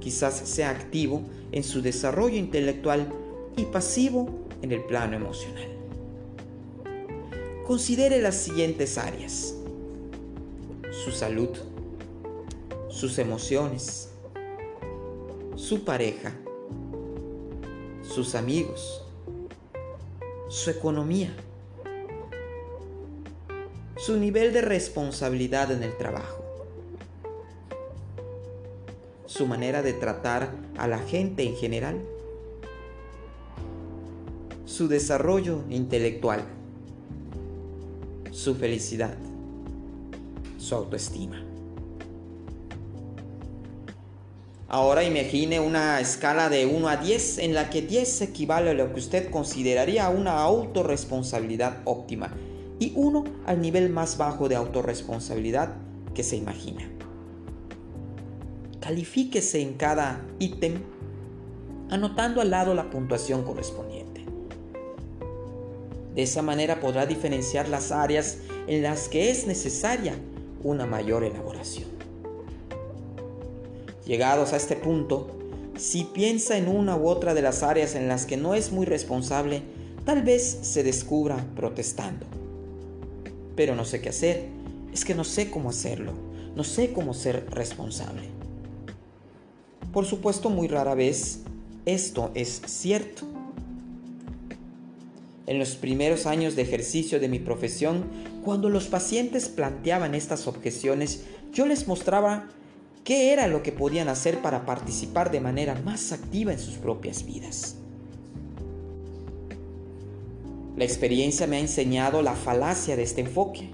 Quizás 0.00 0.34
sea 0.34 0.70
activo 0.70 1.22
en 1.52 1.64
su 1.64 1.80
desarrollo 1.80 2.36
intelectual 2.36 3.10
y 3.56 3.64
pasivo 3.64 4.46
en 4.60 4.72
el 4.72 4.84
plano 4.84 5.16
emocional. 5.16 5.68
Considere 7.66 8.20
las 8.20 8.36
siguientes 8.36 8.98
áreas. 8.98 9.54
Su 11.04 11.12
salud, 11.12 11.50
sus 12.88 13.18
emociones, 13.18 14.10
su 15.54 15.84
pareja, 15.84 16.32
sus 18.02 18.34
amigos, 18.34 19.04
su 20.48 20.70
economía, 20.70 21.32
su 23.96 24.16
nivel 24.16 24.52
de 24.52 24.60
responsabilidad 24.60 25.70
en 25.70 25.84
el 25.84 25.96
trabajo, 25.96 26.42
su 29.26 29.46
manera 29.46 29.82
de 29.82 29.92
tratar 29.92 30.50
a 30.76 30.88
la 30.88 30.98
gente 30.98 31.44
en 31.44 31.54
general, 31.54 32.02
su 34.64 34.88
desarrollo 34.88 35.62
intelectual, 35.70 36.42
su 38.32 38.56
felicidad, 38.56 39.16
su 40.68 40.74
autoestima. 40.74 41.42
Ahora 44.68 45.02
imagine 45.02 45.60
una 45.60 45.98
escala 45.98 46.50
de 46.50 46.66
1 46.66 46.88
a 46.88 46.96
10 46.98 47.38
en 47.38 47.54
la 47.54 47.70
que 47.70 47.80
10 47.80 48.20
equivale 48.20 48.70
a 48.70 48.74
lo 48.74 48.92
que 48.92 49.00
usted 49.00 49.30
consideraría 49.30 50.10
una 50.10 50.42
autorresponsabilidad 50.42 51.78
óptima 51.86 52.34
y 52.78 52.92
1 52.94 53.24
al 53.46 53.62
nivel 53.62 53.88
más 53.88 54.18
bajo 54.18 54.46
de 54.50 54.56
autorresponsabilidad 54.56 55.74
que 56.14 56.22
se 56.22 56.36
imagina. 56.36 56.86
Califíquese 58.80 59.62
en 59.62 59.72
cada 59.74 60.22
ítem 60.38 60.82
anotando 61.88 62.42
al 62.42 62.50
lado 62.50 62.74
la 62.74 62.90
puntuación 62.90 63.42
correspondiente. 63.42 64.26
De 66.14 66.22
esa 66.22 66.42
manera 66.42 66.78
podrá 66.78 67.06
diferenciar 67.06 67.70
las 67.70 67.90
áreas 67.90 68.38
en 68.66 68.82
las 68.82 69.08
que 69.08 69.30
es 69.30 69.46
necesaria 69.46 70.14
una 70.62 70.86
mayor 70.86 71.24
elaboración. 71.24 71.88
Llegados 74.06 74.52
a 74.52 74.56
este 74.56 74.76
punto, 74.76 75.34
Si 75.76 76.02
piensa 76.02 76.56
en 76.58 76.66
una 76.66 76.96
u 76.96 77.06
otra 77.06 77.34
de 77.34 77.42
las 77.42 77.62
áreas 77.62 77.94
en 77.94 78.08
las 78.08 78.26
que 78.26 78.36
no 78.36 78.54
es 78.54 78.72
muy 78.72 78.84
responsable, 78.84 79.62
tal 80.04 80.24
vez 80.24 80.58
se 80.62 80.82
descubra 80.82 81.46
protestando. 81.54 82.26
Pero 83.54 83.76
no 83.76 83.84
sé 83.84 84.00
qué 84.00 84.08
hacer, 84.08 84.46
es 84.92 85.04
que 85.04 85.14
no 85.14 85.22
sé 85.22 85.50
cómo 85.50 85.70
hacerlo, 85.70 86.14
no 86.56 86.64
sé 86.64 86.92
cómo 86.92 87.14
ser 87.14 87.46
responsable. 87.50 88.22
Por 89.92 90.04
supuesto, 90.04 90.50
muy 90.50 90.66
rara 90.66 90.96
vez 90.96 91.42
esto 91.86 92.32
es 92.34 92.60
cierto. 92.66 93.22
En 95.46 95.58
los 95.58 95.76
primeros 95.76 96.26
años 96.26 96.56
de 96.56 96.62
ejercicio 96.62 97.20
de 97.20 97.28
mi 97.28 97.38
profesión, 97.38 98.04
cuando 98.48 98.70
los 98.70 98.86
pacientes 98.86 99.50
planteaban 99.50 100.14
estas 100.14 100.46
objeciones, 100.46 101.24
yo 101.52 101.66
les 101.66 101.86
mostraba 101.86 102.48
qué 103.04 103.34
era 103.34 103.46
lo 103.46 103.62
que 103.62 103.72
podían 103.72 104.08
hacer 104.08 104.40
para 104.40 104.64
participar 104.64 105.30
de 105.30 105.38
manera 105.38 105.74
más 105.84 106.12
activa 106.12 106.50
en 106.50 106.58
sus 106.58 106.76
propias 106.76 107.26
vidas. 107.26 107.76
La 110.78 110.84
experiencia 110.84 111.46
me 111.46 111.58
ha 111.58 111.60
enseñado 111.60 112.22
la 112.22 112.32
falacia 112.32 112.96
de 112.96 113.02
este 113.02 113.20
enfoque. 113.20 113.68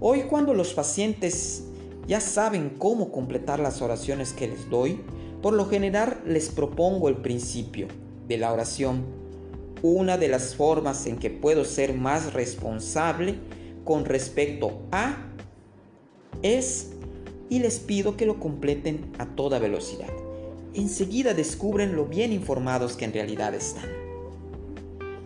Hoy 0.00 0.22
cuando 0.30 0.54
los 0.54 0.72
pacientes 0.72 1.64
ya 2.06 2.20
saben 2.20 2.76
cómo 2.78 3.10
completar 3.10 3.58
las 3.58 3.82
oraciones 3.82 4.32
que 4.32 4.46
les 4.46 4.70
doy, 4.70 5.00
por 5.42 5.52
lo 5.52 5.66
general 5.66 6.22
les 6.24 6.48
propongo 6.48 7.08
el 7.08 7.16
principio 7.16 7.88
de 8.28 8.38
la 8.38 8.52
oración 8.52 9.02
una 9.82 10.16
de 10.16 10.28
las 10.28 10.54
formas 10.54 11.06
en 11.06 11.18
que 11.18 11.28
puedo 11.28 11.66
ser 11.66 11.92
más 11.92 12.32
responsable 12.32 13.34
con 13.84 14.04
respecto 14.04 14.82
a 14.90 15.16
es 16.42 16.90
y 17.48 17.58
les 17.60 17.78
pido 17.78 18.16
que 18.16 18.26
lo 18.26 18.40
completen 18.40 19.12
a 19.18 19.26
toda 19.26 19.58
velocidad. 19.58 20.08
Enseguida 20.74 21.34
descubren 21.34 21.94
lo 21.94 22.06
bien 22.06 22.32
informados 22.32 22.96
que 22.96 23.04
en 23.04 23.12
realidad 23.12 23.54
están. 23.54 23.88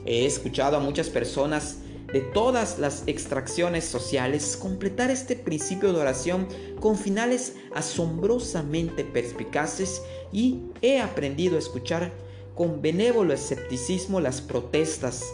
He 0.05 0.27
escuchado 0.27 0.77
a 0.77 0.81
muchas 0.81 1.09
personas 1.09 1.79
de 2.12 2.21
todas 2.21 2.79
las 2.79 3.03
extracciones 3.07 3.85
sociales 3.85 4.57
completar 4.57 5.11
este 5.11 5.37
principio 5.37 5.93
de 5.93 6.00
oración 6.00 6.49
con 6.81 6.97
finales 6.97 7.57
asombrosamente 7.75 9.05
perspicaces 9.05 10.03
y 10.33 10.62
he 10.81 11.00
aprendido 11.00 11.57
a 11.57 11.59
escuchar 11.59 12.12
con 12.55 12.81
benévolo 12.81 13.35
escepticismo 13.35 14.21
las 14.21 14.41
protestas 14.41 15.25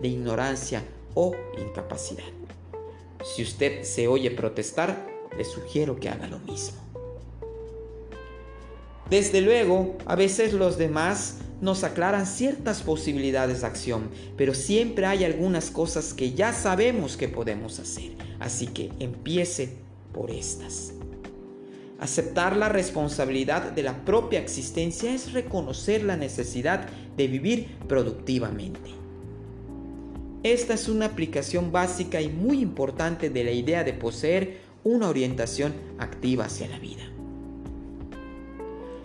de 0.00 0.08
ignorancia 0.08 0.82
o 1.14 1.34
incapacidad. 1.58 2.41
Si 3.22 3.42
usted 3.42 3.82
se 3.84 4.08
oye 4.08 4.30
protestar, 4.30 5.06
le 5.36 5.44
sugiero 5.44 5.98
que 5.98 6.08
haga 6.08 6.26
lo 6.26 6.38
mismo. 6.40 6.80
Desde 9.08 9.40
luego, 9.40 9.96
a 10.06 10.16
veces 10.16 10.52
los 10.52 10.78
demás 10.78 11.38
nos 11.60 11.84
aclaran 11.84 12.26
ciertas 12.26 12.82
posibilidades 12.82 13.60
de 13.60 13.66
acción, 13.66 14.10
pero 14.36 14.54
siempre 14.54 15.06
hay 15.06 15.24
algunas 15.24 15.70
cosas 15.70 16.12
que 16.12 16.32
ya 16.32 16.52
sabemos 16.52 17.16
que 17.16 17.28
podemos 17.28 17.78
hacer, 17.78 18.12
así 18.40 18.66
que 18.66 18.90
empiece 18.98 19.76
por 20.12 20.30
estas. 20.30 20.92
Aceptar 22.00 22.56
la 22.56 22.68
responsabilidad 22.68 23.70
de 23.70 23.84
la 23.84 24.04
propia 24.04 24.40
existencia 24.40 25.14
es 25.14 25.32
reconocer 25.32 26.02
la 26.02 26.16
necesidad 26.16 26.88
de 27.16 27.28
vivir 27.28 27.76
productivamente. 27.86 29.01
Esta 30.42 30.74
es 30.74 30.88
una 30.88 31.06
aplicación 31.06 31.70
básica 31.70 32.20
y 32.20 32.28
muy 32.28 32.60
importante 32.60 33.30
de 33.30 33.44
la 33.44 33.52
idea 33.52 33.84
de 33.84 33.92
poseer 33.92 34.58
una 34.82 35.08
orientación 35.08 35.72
activa 35.98 36.46
hacia 36.46 36.68
la 36.68 36.80
vida. 36.80 37.02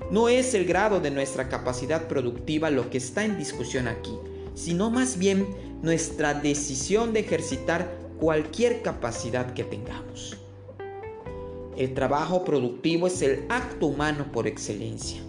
No 0.10 0.30
es 0.30 0.56
el 0.56 0.66
grado 0.66 1.00
de 1.00 1.12
nuestra 1.12 1.48
capacidad 1.48 2.08
productiva 2.08 2.72
lo 2.72 2.90
que 2.90 2.98
está 2.98 3.24
en 3.24 3.38
discusión 3.38 3.88
aquí, 3.88 4.14
sino 4.56 4.90
más 4.90 5.20
bien 5.20 5.46
nuestra 5.84 6.34
decisión 6.34 7.14
de 7.14 7.20
ejercitar 7.20 7.92
cualquier 8.20 8.82
capacidad 8.82 9.54
que 9.54 9.64
tengamos. 9.64 10.38
El 11.76 11.94
trabajo 11.94 12.44
productivo 12.44 13.06
es 13.06 13.22
el 13.22 13.46
acto 13.50 13.86
humano 13.86 14.32
por 14.32 14.48
excelencia. 14.48 15.22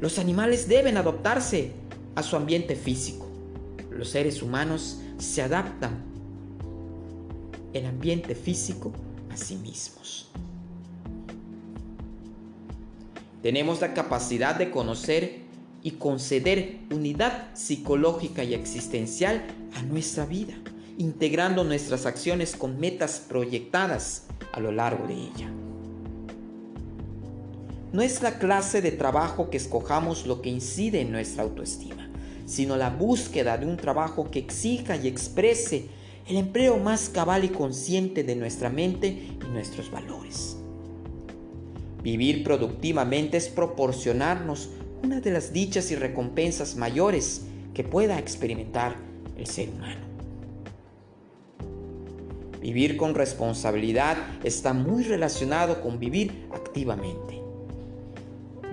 Los 0.00 0.18
animales 0.18 0.66
deben 0.66 0.96
adaptarse 0.96 1.70
a 2.16 2.24
su 2.24 2.34
ambiente 2.34 2.74
físico. 2.74 3.28
Los 3.90 4.08
seres 4.08 4.42
humanos 4.42 5.02
se 5.18 5.42
adaptan 5.42 6.04
el 7.72 7.86
ambiente 7.86 8.34
físico 8.34 8.92
a 9.30 9.36
sí 9.36 9.56
mismos. 9.56 10.30
Tenemos 13.42 13.80
la 13.80 13.94
capacidad 13.94 14.56
de 14.56 14.70
conocer 14.70 15.40
y 15.82 15.92
conceder 15.92 16.80
unidad 16.90 17.54
psicológica 17.54 18.42
y 18.42 18.54
existencial 18.54 19.44
a 19.76 19.82
nuestra 19.82 20.26
vida, 20.26 20.54
integrando 20.98 21.62
nuestras 21.62 22.06
acciones 22.06 22.56
con 22.56 22.80
metas 22.80 23.20
proyectadas 23.20 24.24
a 24.52 24.58
lo 24.58 24.72
largo 24.72 25.06
de 25.06 25.14
ella. 25.14 25.50
No 27.92 28.02
es 28.02 28.20
la 28.20 28.38
clase 28.38 28.82
de 28.82 28.90
trabajo 28.90 29.48
que 29.48 29.58
escojamos 29.58 30.26
lo 30.26 30.42
que 30.42 30.50
incide 30.50 31.00
en 31.00 31.12
nuestra 31.12 31.44
autoestima, 31.44 32.05
sino 32.46 32.76
la 32.76 32.90
búsqueda 32.90 33.58
de 33.58 33.66
un 33.66 33.76
trabajo 33.76 34.30
que 34.30 34.38
exija 34.38 34.96
y 34.96 35.08
exprese 35.08 35.88
el 36.28 36.36
empleo 36.36 36.78
más 36.78 37.08
cabal 37.08 37.44
y 37.44 37.48
consciente 37.48 38.24
de 38.24 38.34
nuestra 38.34 38.70
mente 38.70 39.08
y 39.08 39.48
nuestros 39.52 39.90
valores. 39.90 40.56
Vivir 42.02 42.44
productivamente 42.44 43.36
es 43.36 43.48
proporcionarnos 43.48 44.70
una 45.02 45.20
de 45.20 45.30
las 45.30 45.52
dichas 45.52 45.90
y 45.90 45.96
recompensas 45.96 46.76
mayores 46.76 47.42
que 47.74 47.84
pueda 47.84 48.18
experimentar 48.18 48.96
el 49.36 49.46
ser 49.46 49.68
humano. 49.68 50.06
Vivir 52.60 52.96
con 52.96 53.14
responsabilidad 53.14 54.16
está 54.42 54.72
muy 54.72 55.04
relacionado 55.04 55.80
con 55.80 56.00
vivir 56.00 56.48
activamente. 56.52 57.45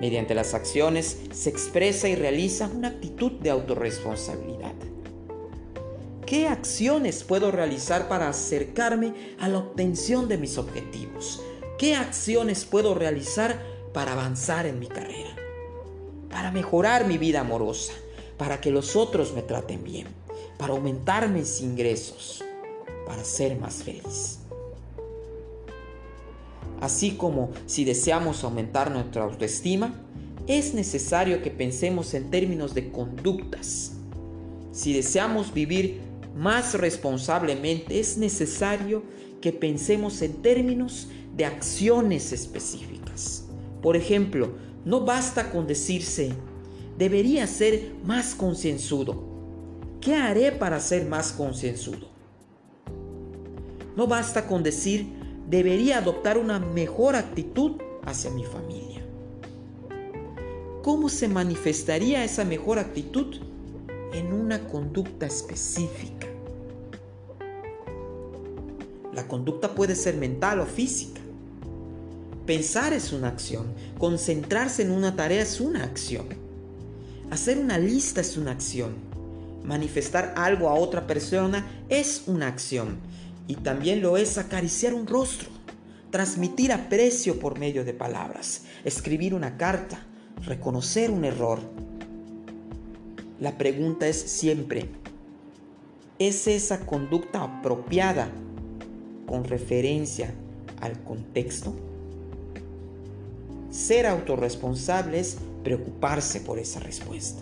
Mediante 0.03 0.35
las 0.35 0.53
acciones 0.53 1.17
se 1.31 1.49
expresa 1.49 2.09
y 2.09 2.15
realiza 2.15 2.67
una 2.67 2.89
actitud 2.89 3.31
de 3.39 3.49
autorresponsabilidad. 3.51 4.73
¿Qué 6.25 6.49
acciones 6.49 7.23
puedo 7.23 7.51
realizar 7.51 8.09
para 8.09 8.27
acercarme 8.27 9.13
a 9.39 9.47
la 9.47 9.59
obtención 9.59 10.27
de 10.27 10.37
mis 10.37 10.57
objetivos? 10.57 11.41
¿Qué 11.77 11.95
acciones 11.95 12.65
puedo 12.65 12.93
realizar 12.95 13.57
para 13.93 14.11
avanzar 14.11 14.65
en 14.65 14.77
mi 14.77 14.87
carrera? 14.87 15.37
Para 16.29 16.51
mejorar 16.51 17.07
mi 17.07 17.17
vida 17.17 17.39
amorosa, 17.39 17.93
para 18.37 18.59
que 18.59 18.71
los 18.71 18.97
otros 18.97 19.31
me 19.31 19.41
traten 19.41 19.85
bien, 19.85 20.07
para 20.57 20.73
aumentar 20.73 21.29
mis 21.29 21.61
ingresos, 21.61 22.43
para 23.07 23.23
ser 23.23 23.57
más 23.57 23.75
feliz. 23.75 24.42
Así 26.83 27.11
como 27.11 27.51
si 27.65 27.85
deseamos 27.85 28.43
aumentar 28.43 28.91
nuestra 28.91 29.23
autoestima, 29.23 29.93
es 30.47 30.73
necesario 30.73 31.41
que 31.41 31.49
pensemos 31.49 32.13
en 32.13 32.29
términos 32.29 32.73
de 32.73 32.91
conductas. 32.91 33.93
Si 34.73 34.91
deseamos 34.91 35.53
vivir 35.53 36.01
más 36.35 36.73
responsablemente, 36.73 38.01
es 38.01 38.17
necesario 38.17 39.01
que 39.39 39.53
pensemos 39.53 40.21
en 40.21 40.41
términos 40.41 41.07
de 41.37 41.45
acciones 41.45 42.33
específicas. 42.33 43.45
Por 43.81 43.95
ejemplo, 43.95 44.51
no 44.83 45.05
basta 45.05 45.51
con 45.51 45.65
decirse, 45.65 46.33
debería 46.97 47.47
ser 47.47 47.93
más 48.03 48.35
concienzudo. 48.35 49.23
¿Qué 50.01 50.15
haré 50.15 50.51
para 50.51 50.81
ser 50.81 51.05
más 51.05 51.31
concienzudo? 51.31 52.09
No 53.95 54.05
basta 54.05 54.47
con 54.47 54.63
decir, 54.63 55.22
debería 55.49 55.97
adoptar 55.97 56.37
una 56.37 56.59
mejor 56.59 57.15
actitud 57.15 57.73
hacia 58.05 58.31
mi 58.31 58.43
familia. 58.43 59.01
¿Cómo 60.81 61.09
se 61.09 61.27
manifestaría 61.27 62.23
esa 62.23 62.43
mejor 62.43 62.79
actitud? 62.79 63.37
En 64.13 64.33
una 64.33 64.67
conducta 64.67 65.25
específica. 65.25 66.27
La 69.13 69.27
conducta 69.27 69.73
puede 69.73 69.95
ser 69.95 70.17
mental 70.17 70.59
o 70.59 70.65
física. 70.65 71.21
Pensar 72.45 72.93
es 72.93 73.13
una 73.13 73.29
acción. 73.29 73.73
Concentrarse 73.97 74.81
en 74.81 74.91
una 74.91 75.15
tarea 75.15 75.41
es 75.41 75.61
una 75.61 75.83
acción. 75.83 76.25
Hacer 77.31 77.57
una 77.57 77.77
lista 77.77 78.21
es 78.21 78.37
una 78.37 78.51
acción. 78.51 78.93
Manifestar 79.63 80.33
algo 80.35 80.69
a 80.69 80.73
otra 80.73 81.07
persona 81.07 81.65
es 81.89 82.23
una 82.27 82.47
acción 82.47 82.97
y 83.47 83.55
también 83.55 84.01
lo 84.01 84.17
es 84.17 84.37
acariciar 84.37 84.93
un 84.93 85.07
rostro, 85.07 85.49
transmitir 86.11 86.71
aprecio 86.71 87.39
por 87.39 87.59
medio 87.59 87.83
de 87.83 87.93
palabras, 87.93 88.63
escribir 88.83 89.33
una 89.33 89.57
carta, 89.57 90.05
reconocer 90.45 91.11
un 91.11 91.25
error. 91.25 91.59
La 93.39 93.57
pregunta 93.57 94.07
es 94.07 94.17
siempre, 94.17 94.89
¿es 96.19 96.47
esa 96.47 96.85
conducta 96.85 97.43
apropiada 97.43 98.29
con 99.25 99.43
referencia 99.43 100.33
al 100.81 101.03
contexto? 101.03 101.75
ser 103.73 104.05
autorresponsable 104.05 105.19
es 105.19 105.37
preocuparse 105.63 106.39
por 106.41 106.59
esa 106.59 106.79
respuesta. 106.79 107.41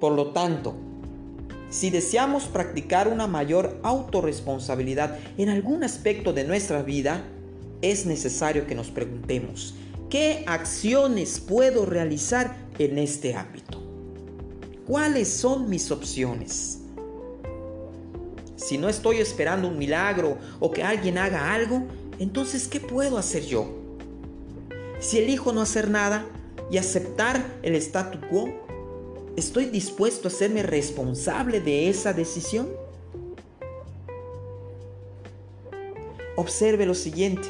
Por 0.00 0.12
lo 0.12 0.32
tanto, 0.32 0.74
si 1.70 1.90
deseamos 1.90 2.44
practicar 2.44 3.08
una 3.08 3.28
mayor 3.28 3.78
autorresponsabilidad 3.84 5.18
en 5.38 5.48
algún 5.48 5.84
aspecto 5.84 6.32
de 6.32 6.44
nuestra 6.44 6.82
vida, 6.82 7.24
es 7.80 8.06
necesario 8.06 8.66
que 8.66 8.74
nos 8.74 8.90
preguntemos, 8.90 9.74
¿qué 10.10 10.44
acciones 10.46 11.40
puedo 11.40 11.86
realizar 11.86 12.56
en 12.78 12.98
este 12.98 13.34
ámbito? 13.34 13.80
¿Cuáles 14.86 15.28
son 15.28 15.70
mis 15.70 15.92
opciones? 15.92 16.80
Si 18.56 18.76
no 18.76 18.88
estoy 18.88 19.18
esperando 19.18 19.68
un 19.68 19.78
milagro 19.78 20.38
o 20.58 20.70
que 20.72 20.82
alguien 20.82 21.18
haga 21.18 21.54
algo, 21.54 21.86
entonces 22.18 22.66
¿qué 22.66 22.80
puedo 22.80 23.16
hacer 23.16 23.44
yo? 23.44 23.68
Si 24.98 25.18
elijo 25.18 25.52
no 25.52 25.62
hacer 25.62 25.88
nada 25.88 26.26
y 26.70 26.78
aceptar 26.78 27.42
el 27.62 27.74
statu 27.76 28.18
quo, 28.28 28.69
¿estoy 29.36 29.66
dispuesto 29.66 30.28
a 30.28 30.30
hacerme 30.30 30.62
responsable 30.62 31.60
de 31.60 31.88
esa 31.88 32.12
decisión? 32.12 32.68
Observe 36.36 36.86
lo 36.86 36.94
siguiente. 36.94 37.48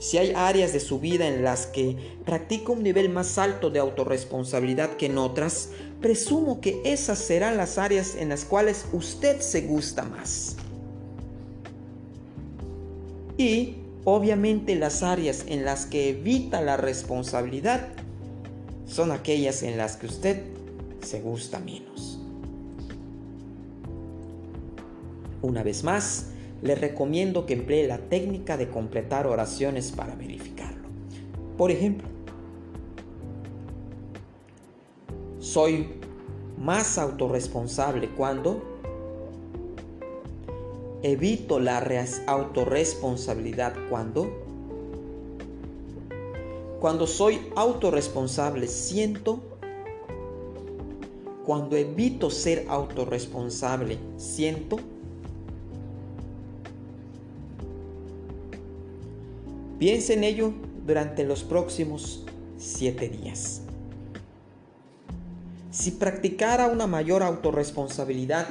Si 0.00 0.16
hay 0.16 0.32
áreas 0.34 0.72
de 0.72 0.80
su 0.80 0.98
vida 0.98 1.28
en 1.28 1.44
las 1.44 1.66
que 1.66 1.96
practica 2.24 2.72
un 2.72 2.82
nivel 2.82 3.10
más 3.10 3.36
alto 3.36 3.70
de 3.70 3.78
autorresponsabilidad 3.78 4.96
que 4.96 5.06
en 5.06 5.18
otras, 5.18 5.70
presumo 6.00 6.60
que 6.60 6.80
esas 6.84 7.18
serán 7.18 7.58
las 7.58 7.76
áreas 7.76 8.14
en 8.16 8.30
las 8.30 8.44
cuales 8.44 8.86
usted 8.92 9.40
se 9.40 9.62
gusta 9.62 10.02
más. 10.04 10.56
Y 13.36 13.76
obviamente 14.04 14.74
las 14.74 15.02
áreas 15.02 15.44
en 15.46 15.64
las 15.64 15.86
que 15.86 16.10
evita 16.10 16.62
la 16.62 16.76
responsabilidad 16.76 17.88
son 18.86 19.12
aquellas 19.12 19.62
en 19.62 19.76
las 19.76 19.96
que 19.96 20.06
usted 20.06 20.42
se 21.10 21.20
gusta 21.20 21.58
menos. 21.58 22.20
Una 25.42 25.64
vez 25.64 25.82
más, 25.82 26.30
le 26.62 26.76
recomiendo 26.76 27.46
que 27.46 27.54
emplee 27.54 27.88
la 27.88 27.98
técnica 27.98 28.56
de 28.56 28.68
completar 28.68 29.26
oraciones 29.26 29.90
para 29.90 30.14
verificarlo. 30.14 30.86
Por 31.58 31.72
ejemplo, 31.72 32.06
soy 35.40 35.88
más 36.56 36.96
autorresponsable 36.96 38.10
cuando 38.10 38.62
evito 41.02 41.58
la 41.58 41.82
autorresponsabilidad 42.28 43.74
cuando 43.88 44.46
cuando 46.78 47.06
soy 47.06 47.40
autorresponsable 47.56 48.68
siento 48.68 49.49
cuando 51.44 51.76
evito 51.76 52.30
ser 52.30 52.66
autorresponsable 52.68 53.98
siento 54.16 54.78
Piense 59.80 60.12
en 60.12 60.24
ello 60.24 60.52
durante 60.86 61.24
los 61.24 61.42
próximos 61.42 62.22
siete 62.58 63.08
días. 63.08 63.62
Si 65.70 65.92
practicara 65.92 66.66
una 66.66 66.86
mayor 66.86 67.22
autorresponsabilidad, 67.22 68.46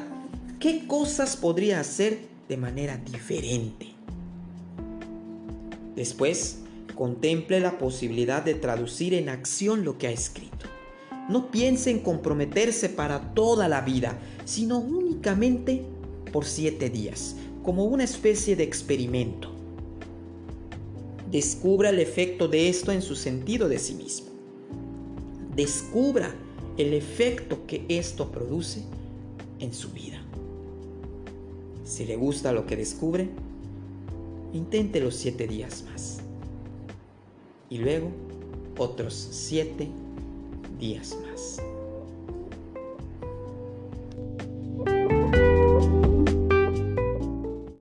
¿qué 0.60 0.88
cosas 0.88 1.38
podría 1.38 1.82
hacer 1.82 2.17
de 2.47 2.58
manera 2.58 2.97
diferente? 2.97 3.93
Después, 5.95 6.62
contemple 6.95 7.60
la 7.60 7.78
posibilidad 7.78 8.43
de 8.43 8.56
traducir 8.56 9.13
en 9.13 9.30
acción 9.30 9.86
lo 9.86 9.99
que 9.99 10.08
ha 10.08 10.12
escrito. 10.12 10.65
No 11.30 11.52
piense 11.52 11.92
en 11.92 12.00
comprometerse 12.00 12.89
para 12.89 13.34
toda 13.34 13.70
la 13.70 13.82
vida, 13.82 14.20
sino 14.44 14.80
únicamente 14.80 15.86
por 16.34 16.44
siete 16.44 16.89
días, 16.89 17.36
como 17.63 17.86
una 17.86 18.04
especie 18.04 18.56
de 18.56 18.63
experimento 18.63 19.60
descubra 21.32 21.89
el 21.89 22.00
efecto 22.00 22.48
de 22.48 22.70
esto 22.70 22.92
en 22.92 23.02
su 23.02 23.15
sentido 23.15 23.70
de 23.70 23.80
sí 23.80 23.94
mismo. 23.94 24.30
Descubra 25.56 26.34
el 26.78 26.94
efecto 26.94 27.65
que 27.68 27.86
esto 27.88 28.32
produce 28.32 28.82
en 29.60 29.74
su 29.74 29.89
vida. 29.92 30.22
Si 31.84 32.06
le 32.06 32.15
gusta 32.15 32.52
lo 32.52 32.65
que 32.65 32.76
descubre, 32.76 33.30
intente 34.54 35.00
los 35.00 35.15
siete 35.15 35.48
días 35.48 35.84
más. 35.92 36.20
Y 37.70 37.78
luego 37.78 38.10
otros 38.78 39.13
siete 39.32 39.89
días 40.80 41.15
más. 41.30 41.62